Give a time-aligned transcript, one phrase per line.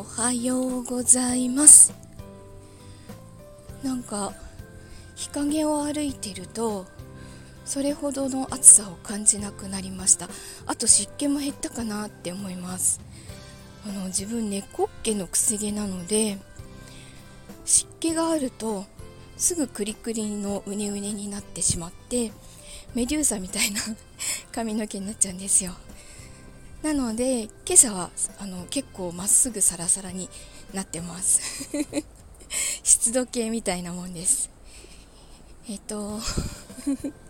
[0.00, 1.92] おはようございます。
[3.84, 4.32] なんか
[5.14, 6.86] 日陰を歩いてると
[7.66, 10.30] それほどの暑さを感じなくなりました。
[10.64, 12.98] あと湿気も減ったかなって思います。
[13.86, 16.38] あの自分猫っ毛のくせ毛なので
[17.66, 18.86] 湿気があると
[19.36, 22.32] すぐクリクリのうねうねになってしまって
[22.94, 23.82] メデューサみたいな
[24.50, 25.74] 髪の毛になっちゃうんですよ。
[26.82, 30.30] なので今朝はあの結構まっすぐサラサラに
[30.72, 31.68] なってます。
[32.82, 34.50] 湿度計みたいなもんです。
[35.68, 36.18] えっと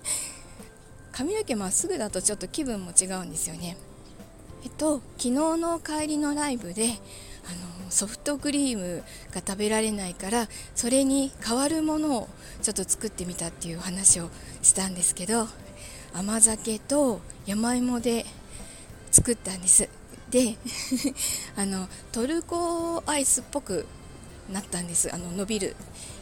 [1.13, 3.77] 髪の毛まっすぐだとちょっと気分も違うんですよね。
[4.63, 7.01] えっと昨日の帰りのライブで
[7.45, 12.29] あのソフトクリームが食べられないからそれに代わるものを
[12.63, 14.31] ちょっと作ってみたっていう話を
[14.63, 15.49] したんですけど
[16.13, 18.27] 甘酒と山芋で
[19.11, 19.89] 作ったんです。
[20.31, 20.57] で
[21.57, 23.87] あのトルコアイスっぽく
[24.53, 25.13] なったんです。
[25.13, 25.77] あの伸びる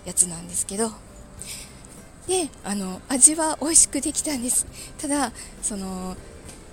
[0.05, 0.93] やつなんですけど。
[2.27, 4.67] であの味は美味しくできたんです。
[4.99, 6.17] ただその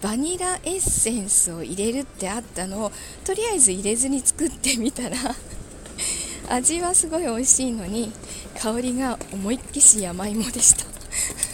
[0.02, 2.91] バニラエッセンスを入れるってあったのを
[3.23, 5.17] とりあえず入れずに作ってみたら
[6.49, 8.11] 味はすごい美味しいのに
[8.59, 10.86] 香りが思いっきし山芋でした。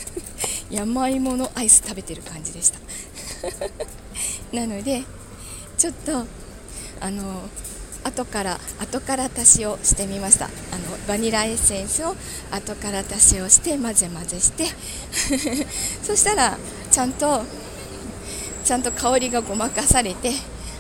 [0.70, 2.80] 山芋のアイス食べてる感じでした。
[4.54, 5.04] なので
[5.78, 6.26] ちょっと
[7.00, 7.50] あの
[8.04, 10.46] 後から後から足しをしてみました。
[10.46, 10.52] あの
[11.08, 12.16] バニラエッセンスを
[12.52, 14.66] 後から足しをして混ぜ混ぜして
[16.04, 16.58] そしたら
[16.92, 17.44] ちゃんと
[18.66, 20.34] ちゃんと香りがごまかされて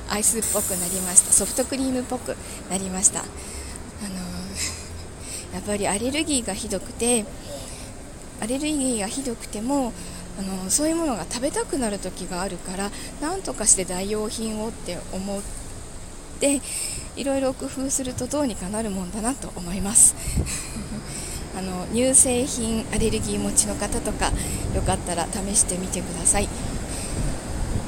[0.09, 1.31] アイスっぽくなりました。
[1.31, 2.35] ソフトクリームっぽく
[2.69, 3.19] なりました。
[3.19, 3.29] あの
[5.53, 7.25] やっぱりアレルギーがひどくて
[8.39, 9.93] アレルギーがひどくても
[10.39, 12.89] あのそういうものが食べたくなる時があるから
[13.21, 15.41] なんとかして代用品をって思っ
[16.39, 16.61] て
[17.15, 20.15] いろいろ工夫するとどうにかなるもんだなと思います。
[21.57, 24.31] あの乳製品アレルギー持ちの方とか
[24.73, 26.47] よかったら試してみてください。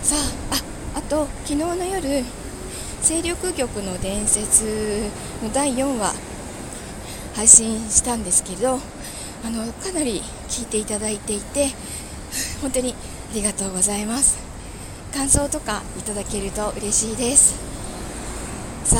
[0.03, 0.15] さ
[0.51, 2.25] ああと昨日の夜
[3.01, 5.09] 勢力玉の伝説
[5.41, 6.13] の第4話
[7.35, 8.79] 配信したんですけど
[9.45, 11.69] あのかなり聞いていただいていて
[12.63, 14.37] 本当にありがとうございます。
[15.13, 17.59] 感想とかいただけると嬉しいです。
[18.85, 18.97] さ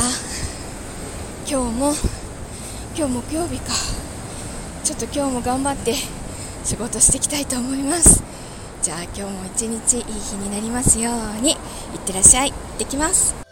[1.48, 1.94] 今日も
[2.94, 3.72] 今日木曜日か。
[4.84, 5.94] ちょっと今日も頑張って
[6.62, 8.22] 仕事していきたいと思います。
[8.82, 11.52] じゃあ今日も一日いい日になりますように。
[11.52, 11.56] いっ
[12.04, 12.50] てらっしゃい。
[12.50, 13.43] 行ってきます。